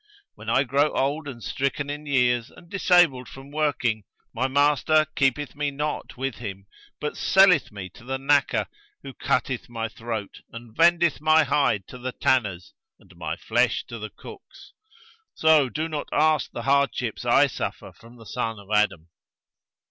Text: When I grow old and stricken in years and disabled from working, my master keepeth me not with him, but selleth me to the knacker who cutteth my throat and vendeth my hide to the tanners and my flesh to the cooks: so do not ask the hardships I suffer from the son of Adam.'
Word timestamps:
When 0.33 0.49
I 0.49 0.63
grow 0.63 0.91
old 0.95 1.27
and 1.27 1.43
stricken 1.43 1.87
in 1.91 2.07
years 2.07 2.49
and 2.49 2.67
disabled 2.71 3.27
from 3.27 3.51
working, 3.51 4.03
my 4.33 4.47
master 4.47 5.05
keepeth 5.15 5.53
me 5.55 5.69
not 5.69 6.17
with 6.17 6.37
him, 6.37 6.65
but 6.99 7.15
selleth 7.15 7.71
me 7.71 7.87
to 7.89 8.03
the 8.03 8.17
knacker 8.17 8.65
who 9.03 9.13
cutteth 9.13 9.69
my 9.69 9.87
throat 9.87 10.41
and 10.51 10.75
vendeth 10.75 11.21
my 11.21 11.43
hide 11.43 11.85
to 11.89 11.99
the 11.99 12.13
tanners 12.13 12.73
and 12.97 13.15
my 13.15 13.35
flesh 13.35 13.85
to 13.89 13.99
the 13.99 14.09
cooks: 14.09 14.73
so 15.35 15.69
do 15.69 15.87
not 15.87 16.09
ask 16.11 16.49
the 16.49 16.63
hardships 16.63 17.23
I 17.23 17.45
suffer 17.45 17.93
from 17.93 18.15
the 18.17 18.25
son 18.25 18.57
of 18.57 18.71
Adam.' 18.73 19.07